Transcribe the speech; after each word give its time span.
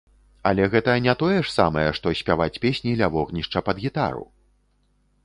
Але 0.51 0.63
гэта 0.75 0.93
не 1.07 1.13
тое 1.19 1.35
ж 1.35 1.47
самае, 1.57 1.85
што 1.99 2.13
спяваць 2.21 2.61
песні 2.63 2.95
ля 3.03 3.11
вогнішча 3.17 3.65
пад 3.69 3.83
гітару! 3.85 4.23